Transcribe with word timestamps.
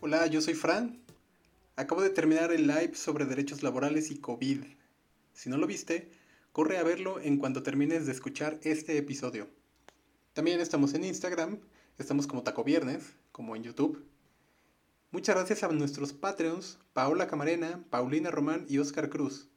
Hola, 0.00 0.28
yo 0.28 0.40
soy 0.40 0.54
Fran. 0.54 1.02
Acabo 1.74 2.02
de 2.02 2.10
terminar 2.10 2.52
el 2.52 2.68
live 2.68 2.94
sobre 2.94 3.24
derechos 3.24 3.64
laborales 3.64 4.12
y 4.12 4.18
COVID. 4.20 4.62
Si 5.32 5.50
no 5.50 5.56
lo 5.56 5.66
viste, 5.66 6.08
corre 6.52 6.78
a 6.78 6.84
verlo 6.84 7.18
en 7.20 7.36
cuanto 7.36 7.64
termines 7.64 8.06
de 8.06 8.12
escuchar 8.12 8.60
este 8.62 8.96
episodio. 8.96 9.48
También 10.34 10.60
estamos 10.60 10.94
en 10.94 11.02
Instagram, 11.02 11.58
estamos 11.98 12.28
como 12.28 12.44
Taco 12.44 12.62
Viernes, 12.62 13.16
como 13.32 13.56
en 13.56 13.64
YouTube. 13.64 14.06
Muchas 15.10 15.34
gracias 15.34 15.64
a 15.64 15.68
nuestros 15.68 16.12
Patreons, 16.12 16.78
Paola 16.92 17.26
Camarena, 17.26 17.84
Paulina 17.90 18.30
Román 18.30 18.66
y 18.68 18.78
Oscar 18.78 19.10
Cruz. 19.10 19.48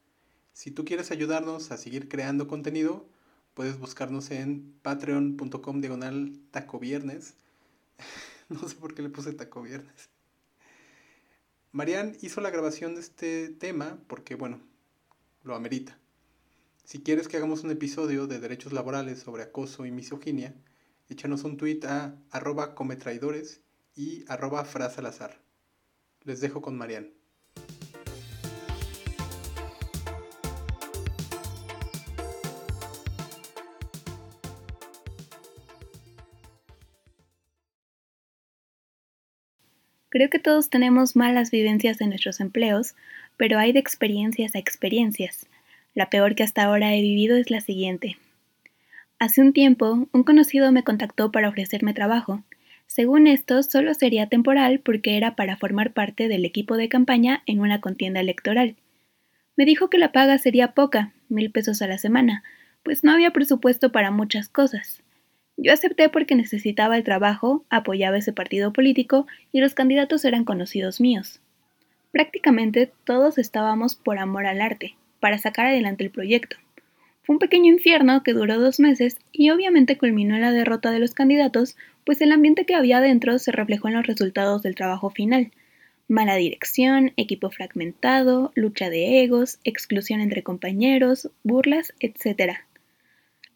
Si 0.52 0.72
tú 0.72 0.84
quieres 0.84 1.12
ayudarnos 1.12 1.70
a 1.70 1.76
seguir 1.76 2.08
creando 2.08 2.48
contenido, 2.48 3.06
puedes 3.54 3.78
buscarnos 3.78 4.32
en 4.32 4.74
patreon.com 4.82 5.80
diagonal 5.80 6.36
taco 6.50 6.80
viernes. 6.80 7.34
no 8.48 8.68
sé 8.68 8.74
por 8.74 8.92
qué 8.92 9.02
le 9.02 9.08
puse 9.08 9.32
taco 9.34 9.62
viernes. 9.62 10.11
Marian 11.74 12.18
hizo 12.20 12.42
la 12.42 12.50
grabación 12.50 12.94
de 12.94 13.00
este 13.00 13.48
tema 13.48 13.98
porque, 14.06 14.34
bueno, 14.34 14.60
lo 15.42 15.54
amerita. 15.54 15.98
Si 16.84 17.02
quieres 17.02 17.28
que 17.28 17.38
hagamos 17.38 17.64
un 17.64 17.70
episodio 17.70 18.26
de 18.26 18.40
derechos 18.40 18.74
laborales 18.74 19.20
sobre 19.20 19.44
acoso 19.44 19.86
y 19.86 19.90
misoginia, 19.90 20.54
échanos 21.08 21.44
un 21.44 21.56
tweet 21.56 21.80
a 21.84 22.14
arroba 22.30 22.74
cometraidores 22.74 23.62
y 23.96 24.22
arroba 24.28 24.66
frasalazar. 24.66 25.40
Les 26.24 26.42
dejo 26.42 26.60
con 26.60 26.76
Marian. 26.76 27.14
Creo 40.12 40.28
que 40.28 40.38
todos 40.38 40.68
tenemos 40.68 41.16
malas 41.16 41.50
vivencias 41.50 42.02
en 42.02 42.10
nuestros 42.10 42.40
empleos, 42.40 42.94
pero 43.38 43.58
hay 43.58 43.72
de 43.72 43.78
experiencias 43.78 44.54
a 44.54 44.58
experiencias. 44.58 45.46
La 45.94 46.10
peor 46.10 46.34
que 46.34 46.42
hasta 46.42 46.64
ahora 46.64 46.94
he 46.94 47.00
vivido 47.00 47.34
es 47.38 47.50
la 47.50 47.62
siguiente. 47.62 48.18
Hace 49.18 49.40
un 49.40 49.54
tiempo, 49.54 50.06
un 50.12 50.22
conocido 50.22 50.70
me 50.70 50.84
contactó 50.84 51.32
para 51.32 51.48
ofrecerme 51.48 51.94
trabajo. 51.94 52.44
Según 52.86 53.26
esto, 53.26 53.62
solo 53.62 53.94
sería 53.94 54.26
temporal 54.26 54.80
porque 54.80 55.16
era 55.16 55.34
para 55.34 55.56
formar 55.56 55.94
parte 55.94 56.28
del 56.28 56.44
equipo 56.44 56.76
de 56.76 56.90
campaña 56.90 57.42
en 57.46 57.60
una 57.60 57.80
contienda 57.80 58.20
electoral. 58.20 58.76
Me 59.56 59.64
dijo 59.64 59.88
que 59.88 59.96
la 59.96 60.12
paga 60.12 60.36
sería 60.36 60.74
poca, 60.74 61.14
mil 61.30 61.50
pesos 61.50 61.80
a 61.80 61.86
la 61.86 61.96
semana, 61.96 62.42
pues 62.82 63.02
no 63.02 63.12
había 63.12 63.30
presupuesto 63.30 63.92
para 63.92 64.10
muchas 64.10 64.50
cosas. 64.50 65.01
Yo 65.64 65.72
acepté 65.72 66.08
porque 66.08 66.34
necesitaba 66.34 66.96
el 66.96 67.04
trabajo, 67.04 67.64
apoyaba 67.70 68.16
ese 68.16 68.32
partido 68.32 68.72
político 68.72 69.28
y 69.52 69.60
los 69.60 69.74
candidatos 69.74 70.24
eran 70.24 70.44
conocidos 70.44 71.00
míos. 71.00 71.40
Prácticamente 72.10 72.90
todos 73.04 73.38
estábamos 73.38 73.94
por 73.94 74.18
amor 74.18 74.46
al 74.46 74.60
arte, 74.60 74.96
para 75.20 75.38
sacar 75.38 75.66
adelante 75.66 76.02
el 76.02 76.10
proyecto. 76.10 76.56
Fue 77.22 77.34
un 77.34 77.38
pequeño 77.38 77.72
infierno 77.72 78.24
que 78.24 78.32
duró 78.32 78.58
dos 78.58 78.80
meses 78.80 79.18
y 79.30 79.50
obviamente 79.50 79.96
culminó 79.96 80.34
en 80.34 80.40
la 80.40 80.50
derrota 80.50 80.90
de 80.90 80.98
los 80.98 81.14
candidatos, 81.14 81.76
pues 82.04 82.20
el 82.22 82.32
ambiente 82.32 82.66
que 82.66 82.74
había 82.74 83.00
dentro 83.00 83.38
se 83.38 83.52
reflejó 83.52 83.86
en 83.86 83.94
los 83.94 84.06
resultados 84.08 84.62
del 84.62 84.74
trabajo 84.74 85.10
final. 85.10 85.52
Mala 86.08 86.34
dirección, 86.34 87.12
equipo 87.16 87.50
fragmentado, 87.50 88.50
lucha 88.56 88.90
de 88.90 89.22
egos, 89.22 89.60
exclusión 89.62 90.20
entre 90.20 90.42
compañeros, 90.42 91.30
burlas, 91.44 91.94
etc. 92.00 92.64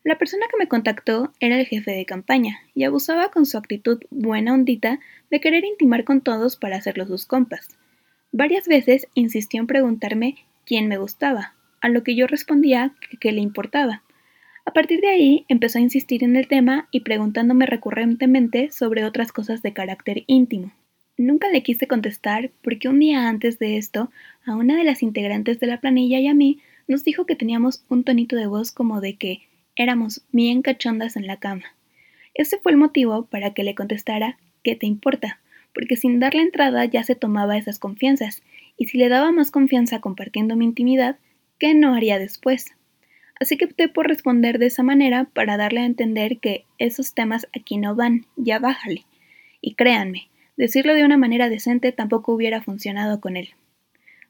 La 0.07 0.19
persona 0.19 0.47
que 0.49 0.57
me 0.57 0.69
contactó 0.69 1.33
era 1.41 1.59
el 1.59 1.67
jefe 1.67 1.91
de 1.91 2.05
campaña 2.05 2.61
y 2.77 2.85
abusaba 2.85 3.33
con 3.33 3.45
su 3.45 3.59
actitud 3.59 3.99
buena 4.11 4.55
ondita 4.55 5.01
de 5.33 5.41
querer 5.41 5.65
intimar 5.65 6.05
con 6.05 6.21
todos 6.21 6.55
para 6.55 6.77
hacerlos 6.77 7.09
sus 7.09 7.27
compas. 7.27 7.77
Varias 8.31 8.69
veces 8.69 9.09
insistió 9.15 9.61
en 9.61 9.67
preguntarme 9.67 10.37
quién 10.65 10.87
me 10.87 10.97
gustaba, 10.97 11.55
a 11.81 11.89
lo 11.89 12.05
que 12.05 12.15
yo 12.15 12.29
respondía 12.29 12.95
que, 13.01 13.17
que 13.17 13.33
le 13.33 13.41
importaba. 13.41 14.05
A 14.65 14.73
partir 14.73 15.01
de 15.01 15.09
ahí 15.09 15.45
empezó 15.49 15.79
a 15.79 15.83
insistir 15.83 16.23
en 16.23 16.37
el 16.37 16.47
tema 16.47 16.87
y 16.93 17.01
preguntándome 17.01 17.67
recurrentemente 17.67 18.71
sobre 18.71 19.05
otras 19.05 19.33
cosas 19.33 19.61
de 19.61 19.73
carácter 19.73 20.23
íntimo. 20.29 20.73
Nunca 21.19 21.49
le 21.49 21.65
quise 21.65 21.89
contestar 21.89 22.53
porque 22.63 22.89
un 22.89 23.01
día 23.01 23.29
antes 23.29 23.59
de 23.59 23.77
esto, 23.77 24.13
a 24.45 24.55
una 24.55 24.77
de 24.77 24.85
las 24.85 25.03
integrantes 25.03 25.59
de 25.59 25.67
la 25.67 25.81
planilla 25.81 26.21
y 26.21 26.29
a 26.29 26.35
mí 26.35 26.61
nos 26.87 27.03
dijo 27.03 27.27
que 27.27 27.35
teníamos 27.35 27.85
un 27.89 28.05
tonito 28.05 28.37
de 28.37 28.47
voz 28.47 28.71
como 28.71 29.01
de 29.01 29.17
que 29.17 29.41
Éramos 29.77 30.23
bien 30.33 30.63
cachondas 30.63 31.17
en 31.17 31.27
la 31.27 31.37
cama. 31.37 31.77
Ese 32.35 32.59
fue 32.59 32.73
el 32.73 32.79
motivo 32.79 33.27
para 33.27 33.53
que 33.53 33.63
le 33.63 33.75
contestara 33.75 34.39
¿qué 34.65 34.75
te 34.75 34.87
importa? 34.87 35.39
Porque 35.75 35.97
sin 35.97 36.19
darle 36.19 36.43
entrada 36.43 36.85
ya 36.87 37.05
se 37.05 37.15
tomaba 37.15 37.57
esas 37.57 37.79
confianzas, 37.79 38.43
y 38.77 38.87
si 38.87 38.99
le 38.99 39.09
daba 39.09 39.31
más 39.31 39.51
confianza 39.51 40.01
compartiendo 40.01 40.57
mi 40.57 40.65
intimidad, 40.65 41.19
¿qué 41.59 41.75
no 41.75 41.95
haría 41.95 42.19
después? 42.19 42.75
Así 43.39 43.57
que 43.57 43.67
opté 43.67 43.89
por 43.89 44.09
responder 44.09 44.59
de 44.59 44.67
esa 44.67 44.83
manera 44.83 45.29
para 45.33 45.57
darle 45.57 45.81
a 45.81 45.87
entender 45.87 46.39
que 46.39 46.65
esos 46.79 47.15
temas 47.15 47.47
aquí 47.55 47.77
no 47.77 47.95
van, 47.95 48.27
ya 48.37 48.59
bájale. 48.59 49.05
Y 49.61 49.75
créanme, 49.75 50.29
decirlo 50.57 50.95
de 50.95 51.05
una 51.05 51.19
manera 51.19 51.49
decente 51.49 51.93
tampoco 51.93 52.33
hubiera 52.33 52.63
funcionado 52.63 53.21
con 53.21 53.37
él. 53.37 53.51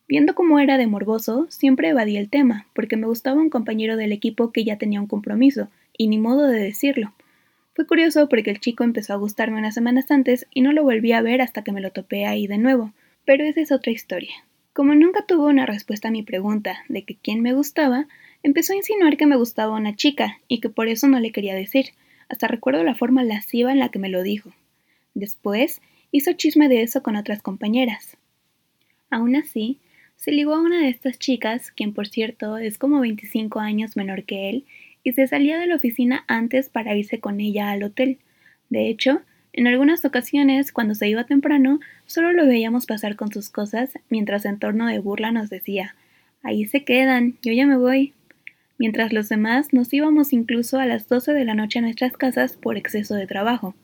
Viendo 0.09 0.35
cómo 0.37 0.61
era 0.61 0.79
de 0.79 0.87
morboso, 0.87 1.47
siempre 1.51 1.89
evadí 1.89 2.17
el 2.17 2.29
tema, 2.31 2.67
porque 2.75 2.97
me 2.97 3.09
gustaba 3.09 3.41
un 3.41 3.51
compañero 3.51 3.97
del 3.97 4.13
equipo 4.13 4.53
que 4.53 4.65
ya 4.65 4.79
tenía 4.79 5.01
un 5.01 5.09
compromiso, 5.09 5.69
y 5.99 6.07
ni 6.07 6.19
modo 6.19 6.47
de 6.47 6.61
decirlo. 6.61 7.13
Fue 7.75 7.87
curioso 7.87 8.29
porque 8.29 8.51
el 8.51 8.61
chico 8.61 8.85
empezó 8.85 9.13
a 9.13 9.19
gustarme 9.19 9.59
unas 9.59 9.75
semanas 9.75 10.11
antes 10.11 10.47
y 10.53 10.61
no 10.61 10.73
lo 10.73 10.85
volví 10.85 11.13
a 11.13 11.23
ver 11.23 11.43
hasta 11.43 11.63
que 11.63 11.73
me 11.73 11.81
lo 11.81 11.91
topé 11.91 12.25
ahí 12.25 12.47
de 12.47 12.57
nuevo, 12.57 12.93
pero 13.25 13.45
esa 13.45 13.61
es 13.61 13.73
otra 13.73 13.93
historia. 13.93 14.33
Como 14.73 14.95
nunca 14.95 15.27
tuvo 15.27 15.47
una 15.47 15.67
respuesta 15.67 16.09
a 16.09 16.13
mi 16.13 16.23
pregunta 16.23 16.79
de 16.89 17.03
que 17.03 17.17
quién 17.17 17.43
me 17.43 17.53
gustaba, 17.53 18.07
empezó 18.43 18.73
a 18.73 18.77
insinuar 18.77 19.17
que 19.17 19.27
me 19.27 19.37
gustaba 19.37 19.77
una 19.77 19.97
chica 19.97 20.39
y 20.47 20.61
que 20.61 20.69
por 20.69 20.87
eso 20.87 21.09
no 21.09 21.19
le 21.19 21.33
quería 21.33 21.55
decir, 21.55 21.87
hasta 22.29 22.47
recuerdo 22.47 22.85
la 22.85 22.95
forma 22.95 23.25
lasciva 23.25 23.73
en 23.73 23.79
la 23.79 23.89
que 23.89 23.99
me 23.99 24.09
lo 24.09 24.23
dijo. 24.23 24.53
Después, 25.15 25.81
hizo 26.13 26.33
chisme 26.35 26.69
de 26.69 26.83
eso 26.83 27.03
con 27.03 27.17
otras 27.17 27.43
compañeras. 27.43 28.17
Aún 29.11 29.35
así, 29.35 29.81
se 30.17 30.33
ligó 30.33 30.55
a 30.55 30.61
una 30.61 30.81
de 30.81 30.89
estas 30.89 31.19
chicas, 31.19 31.71
quien 31.71 31.93
por 31.93 32.09
cierto 32.09 32.59
es 32.59 32.79
como 32.79 33.01
25 33.01 33.61
años 33.61 33.97
menor 33.97 34.25
que 34.25 34.51
él, 34.51 34.65
y 35.05 35.13
se 35.13 35.27
salía 35.27 35.59
de 35.59 35.67
la 35.67 35.77
oficina 35.77 36.25
antes 36.27 36.69
para 36.69 36.97
irse 36.97 37.21
con 37.21 37.41
ella 37.41 37.71
al 37.71 37.85
hotel. 37.85 38.19
De 38.71 38.89
hecho, 38.89 39.23
en 39.53 39.67
algunas 39.67 40.05
ocasiones, 40.05 40.73
cuando 40.73 40.95
se 40.95 41.09
iba 41.09 41.25
temprano, 41.25 41.81
solo 42.07 42.33
lo 42.33 42.47
veíamos 42.47 42.87
pasar 42.87 43.17
con 43.17 43.33
sus 43.33 43.49
cosas, 43.49 43.99
mientras 44.11 44.45
en 44.45 44.59
torno 44.59 44.87
de 44.87 44.99
burla 44.99 45.31
nos 45.31 45.49
decía 45.49 45.95
Ahí 46.43 46.67
se 46.67 46.85
quedan, 46.85 47.39
yo 47.43 47.53
ya 47.53 47.67
me 47.67 47.77
voy. 47.77 48.13
Mientras 48.79 49.13
los 49.13 49.29
demás 49.29 49.73
nos 49.73 49.93
íbamos 49.93 50.33
incluso 50.33 50.79
a 50.79 50.87
las 50.87 51.09
12 51.09 51.33
de 51.33 51.45
la 51.45 51.55
noche 51.55 51.79
a 51.79 51.83
nuestras 51.83 52.17
casas 52.17 52.57
por 52.57 52.77
exceso 52.77 53.15
de 53.15 53.27
trabajo. 53.27 53.75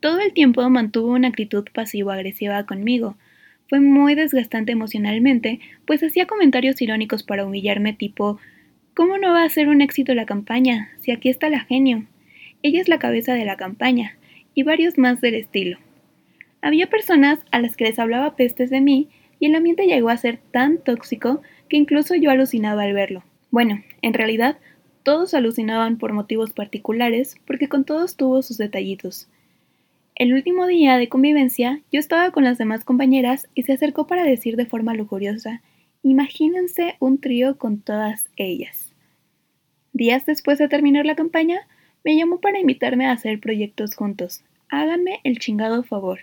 Todo 0.00 0.18
el 0.20 0.32
tiempo 0.32 0.68
mantuvo 0.68 1.12
una 1.12 1.28
actitud 1.28 1.64
pasivo-agresiva 1.72 2.66
conmigo, 2.66 3.16
fue 3.68 3.80
muy 3.80 4.14
desgastante 4.14 4.72
emocionalmente, 4.72 5.60
pues 5.86 6.02
hacía 6.02 6.26
comentarios 6.26 6.80
irónicos 6.80 7.22
para 7.22 7.44
humillarme 7.44 7.92
tipo 7.92 8.38
¿Cómo 8.94 9.18
no 9.18 9.32
va 9.32 9.42
a 9.42 9.50
ser 9.50 9.68
un 9.68 9.82
éxito 9.82 10.14
la 10.14 10.24
campaña? 10.24 10.88
Si 11.00 11.10
aquí 11.10 11.28
está 11.28 11.50
la 11.50 11.60
genio. 11.60 12.06
Ella 12.62 12.80
es 12.80 12.88
la 12.88 12.98
cabeza 12.98 13.34
de 13.34 13.44
la 13.44 13.56
campaña, 13.56 14.16
y 14.54 14.62
varios 14.62 14.96
más 14.96 15.20
del 15.20 15.34
estilo. 15.34 15.78
Había 16.62 16.88
personas 16.88 17.40
a 17.50 17.60
las 17.60 17.76
que 17.76 17.84
les 17.84 17.98
hablaba 17.98 18.36
pestes 18.36 18.70
de 18.70 18.80
mí, 18.80 19.10
y 19.38 19.46
el 19.46 19.54
ambiente 19.54 19.86
llegó 19.86 20.08
a 20.08 20.16
ser 20.16 20.38
tan 20.50 20.78
tóxico 20.78 21.42
que 21.68 21.76
incluso 21.76 22.14
yo 22.14 22.30
alucinaba 22.30 22.84
al 22.84 22.94
verlo. 22.94 23.22
Bueno, 23.50 23.82
en 24.00 24.14
realidad, 24.14 24.56
todos 25.02 25.34
alucinaban 25.34 25.98
por 25.98 26.14
motivos 26.14 26.52
particulares, 26.52 27.36
porque 27.46 27.68
con 27.68 27.84
todos 27.84 28.16
tuvo 28.16 28.40
sus 28.40 28.56
detallitos. 28.56 29.28
El 30.18 30.32
último 30.32 30.66
día 30.66 30.96
de 30.96 31.10
convivencia, 31.10 31.82
yo 31.92 32.00
estaba 32.00 32.30
con 32.30 32.42
las 32.42 32.56
demás 32.56 32.86
compañeras 32.86 33.50
y 33.54 33.64
se 33.64 33.74
acercó 33.74 34.06
para 34.06 34.24
decir 34.24 34.56
de 34.56 34.64
forma 34.64 34.94
lujuriosa, 34.94 35.60
imagínense 36.02 36.96
un 37.00 37.20
trío 37.20 37.58
con 37.58 37.82
todas 37.82 38.24
ellas. 38.36 38.94
Días 39.92 40.24
después 40.24 40.56
de 40.56 40.68
terminar 40.68 41.04
la 41.04 41.16
campaña, 41.16 41.68
me 42.02 42.16
llamó 42.16 42.40
para 42.40 42.58
invitarme 42.58 43.04
a 43.04 43.12
hacer 43.12 43.40
proyectos 43.40 43.94
juntos. 43.94 44.42
Háganme 44.70 45.20
el 45.22 45.38
chingado 45.38 45.82
favor. 45.82 46.20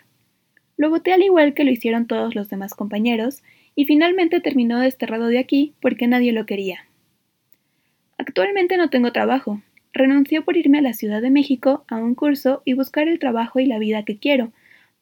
Lo 0.76 0.90
voté 0.90 1.14
al 1.14 1.22
igual 1.22 1.54
que 1.54 1.64
lo 1.64 1.70
hicieron 1.70 2.08
todos 2.08 2.34
los 2.34 2.50
demás 2.50 2.74
compañeros, 2.74 3.44
y 3.76 3.86
finalmente 3.86 4.40
terminó 4.40 4.80
desterrado 4.80 5.28
de 5.28 5.38
aquí 5.38 5.76
porque 5.84 6.08
nadie 6.08 6.32
lo 6.32 6.48
quería. 6.48 6.88
Actualmente 8.18 8.76
no 8.78 8.90
tengo 8.90 9.12
trabajo, 9.12 9.62
Renunció 9.94 10.44
por 10.44 10.58
irme 10.58 10.80
a 10.80 10.82
la 10.82 10.94
Ciudad 10.94 11.22
de 11.22 11.30
México 11.30 11.86
a 11.88 11.98
un 11.98 12.16
curso 12.16 12.64
y 12.66 12.74
buscar 12.74 13.08
el 13.08 13.20
trabajo 13.20 13.60
y 13.60 13.68
la 13.68 13.78
vida 13.78 14.04
que 14.04 14.18
quiero, 14.18 14.52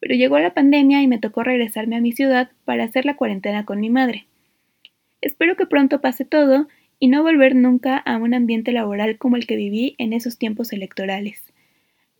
pero 0.00 0.14
llegó 0.14 0.38
la 0.38 0.52
pandemia 0.52 1.00
y 1.00 1.08
me 1.08 1.18
tocó 1.18 1.42
regresarme 1.42 1.96
a 1.96 2.00
mi 2.00 2.12
ciudad 2.12 2.50
para 2.66 2.84
hacer 2.84 3.06
la 3.06 3.16
cuarentena 3.16 3.64
con 3.64 3.80
mi 3.80 3.88
madre. 3.88 4.26
Espero 5.22 5.56
que 5.56 5.66
pronto 5.66 6.02
pase 6.02 6.26
todo 6.26 6.68
y 6.98 7.08
no 7.08 7.22
volver 7.22 7.54
nunca 7.54 7.96
a 7.96 8.18
un 8.18 8.34
ambiente 8.34 8.70
laboral 8.72 9.16
como 9.16 9.36
el 9.36 9.46
que 9.46 9.56
viví 9.56 9.94
en 9.96 10.12
esos 10.12 10.36
tiempos 10.36 10.72
electorales. 10.72 11.42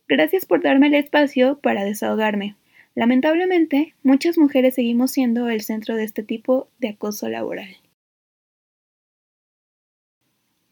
Gracias 0.07 0.45
por 0.45 0.61
darme 0.63 0.87
el 0.87 0.95
espacio 0.95 1.59
para 1.59 1.83
desahogarme. 1.83 2.55
Lamentablemente, 2.95 3.93
muchas 4.01 4.37
mujeres 4.37 4.75
seguimos 4.75 5.11
siendo 5.11 5.47
el 5.49 5.61
centro 5.61 5.95
de 5.95 6.05
este 6.05 6.23
tipo 6.23 6.69
de 6.79 6.89
acoso 6.89 7.29
laboral. 7.29 7.82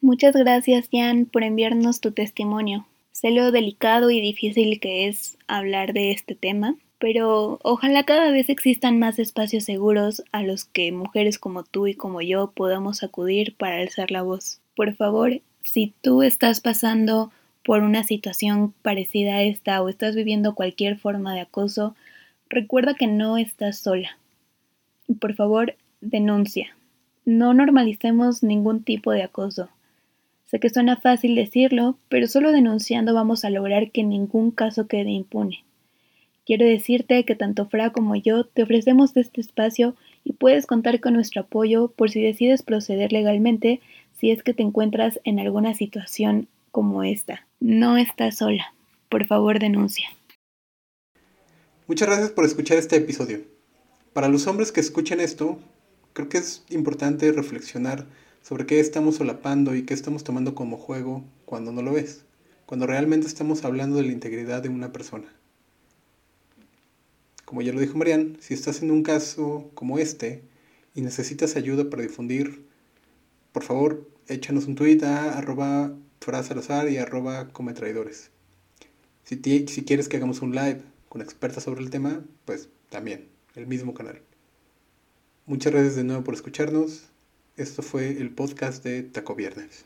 Muchas 0.03 0.35
gracias, 0.35 0.89
Jan, 0.91 1.27
por 1.27 1.43
enviarnos 1.43 2.01
tu 2.01 2.11
testimonio. 2.11 2.87
Sé 3.11 3.29
lo 3.29 3.51
delicado 3.51 4.09
y 4.09 4.19
difícil 4.19 4.79
que 4.79 5.07
es 5.07 5.37
hablar 5.45 5.93
de 5.93 6.09
este 6.09 6.33
tema, 6.33 6.73
pero 6.97 7.59
ojalá 7.61 8.03
cada 8.03 8.31
vez 8.31 8.49
existan 8.49 8.97
más 8.97 9.19
espacios 9.19 9.63
seguros 9.63 10.23
a 10.31 10.41
los 10.41 10.65
que 10.65 10.91
mujeres 10.91 11.37
como 11.37 11.63
tú 11.63 11.85
y 11.85 11.93
como 11.93 12.23
yo 12.23 12.49
podamos 12.49 13.03
acudir 13.03 13.55
para 13.55 13.75
alzar 13.75 14.09
la 14.09 14.23
voz. 14.23 14.59
Por 14.75 14.95
favor, 14.95 15.39
si 15.63 15.93
tú 16.01 16.23
estás 16.23 16.61
pasando 16.61 17.31
por 17.63 17.83
una 17.83 18.03
situación 18.03 18.73
parecida 18.81 19.35
a 19.35 19.43
esta 19.43 19.83
o 19.83 19.87
estás 19.87 20.15
viviendo 20.15 20.55
cualquier 20.55 20.97
forma 20.97 21.35
de 21.35 21.41
acoso, 21.41 21.95
recuerda 22.49 22.95
que 22.95 23.05
no 23.05 23.37
estás 23.37 23.77
sola. 23.77 24.17
Por 25.19 25.35
favor, 25.35 25.75
denuncia. 25.99 26.75
No 27.23 27.53
normalicemos 27.53 28.41
ningún 28.41 28.81
tipo 28.81 29.11
de 29.11 29.21
acoso. 29.21 29.69
Sé 30.51 30.59
que 30.59 30.69
suena 30.69 30.97
fácil 30.97 31.33
decirlo, 31.33 31.97
pero 32.09 32.27
solo 32.27 32.51
denunciando 32.51 33.13
vamos 33.13 33.45
a 33.45 33.49
lograr 33.49 33.89
que 33.91 34.03
ningún 34.03 34.51
caso 34.51 34.85
quede 34.85 35.09
impune. 35.09 35.63
Quiero 36.45 36.65
decirte 36.65 37.23
que 37.23 37.35
tanto 37.35 37.69
Fra 37.69 37.93
como 37.93 38.17
yo 38.17 38.43
te 38.43 38.63
ofrecemos 38.63 39.15
este 39.15 39.39
espacio 39.39 39.95
y 40.25 40.33
puedes 40.33 40.65
contar 40.65 40.99
con 40.99 41.13
nuestro 41.13 41.43
apoyo 41.43 41.93
por 41.95 42.11
si 42.11 42.21
decides 42.21 42.63
proceder 42.63 43.13
legalmente 43.13 43.79
si 44.19 44.29
es 44.29 44.43
que 44.43 44.53
te 44.53 44.61
encuentras 44.61 45.21
en 45.23 45.39
alguna 45.39 45.73
situación 45.73 46.49
como 46.71 47.03
esta. 47.03 47.47
No 47.61 47.95
estás 47.95 48.39
sola. 48.39 48.73
Por 49.07 49.25
favor, 49.27 49.57
denuncia. 49.57 50.09
Muchas 51.87 52.09
gracias 52.09 52.31
por 52.31 52.43
escuchar 52.43 52.77
este 52.77 52.97
episodio. 52.97 53.39
Para 54.11 54.27
los 54.27 54.47
hombres 54.47 54.73
que 54.73 54.81
escuchen 54.81 55.21
esto, 55.21 55.59
creo 56.11 56.27
que 56.27 56.39
es 56.39 56.65
importante 56.69 57.31
reflexionar 57.31 58.05
sobre 58.41 58.65
qué 58.65 58.79
estamos 58.79 59.15
solapando 59.15 59.75
y 59.75 59.83
qué 59.83 59.93
estamos 59.93 60.23
tomando 60.23 60.55
como 60.55 60.77
juego 60.77 61.23
cuando 61.45 61.71
no 61.71 61.81
lo 61.81 61.93
ves, 61.93 62.23
cuando 62.65 62.87
realmente 62.87 63.27
estamos 63.27 63.63
hablando 63.63 63.97
de 63.97 64.03
la 64.03 64.11
integridad 64.11 64.63
de 64.63 64.69
una 64.69 64.91
persona. 64.91 65.27
Como 67.45 67.61
ya 67.61 67.73
lo 67.73 67.81
dijo 67.81 67.97
Marian, 67.97 68.37
si 68.39 68.53
estás 68.53 68.81
en 68.81 68.91
un 68.91 69.03
caso 69.03 69.69
como 69.73 69.99
este 69.99 70.41
y 70.95 71.01
necesitas 71.01 71.55
ayuda 71.55 71.89
para 71.89 72.03
difundir, 72.03 72.65
por 73.51 73.63
favor, 73.63 74.07
échanos 74.27 74.65
un 74.67 74.75
tweet 74.75 75.03
a 75.03 75.37
arroba 75.37 75.93
y 76.89 76.97
arroba 76.97 77.49
cometraidores. 77.49 78.29
Si 79.23 79.39
quieres 79.39 80.07
que 80.07 80.17
hagamos 80.17 80.41
un 80.41 80.55
live 80.55 80.81
con 81.09 81.21
expertas 81.21 81.63
sobre 81.63 81.81
el 81.81 81.89
tema, 81.89 82.23
pues 82.45 82.69
también, 82.89 83.27
el 83.55 83.67
mismo 83.67 83.93
canal. 83.93 84.21
Muchas 85.45 85.73
gracias 85.73 85.95
de 85.95 86.03
nuevo 86.03 86.23
por 86.23 86.33
escucharnos. 86.33 87.10
Esto 87.61 87.83
fue 87.83 88.09
el 88.19 88.33
podcast 88.33 88.83
de 88.83 89.03
Taco 89.03 89.35
Viernes. 89.35 89.85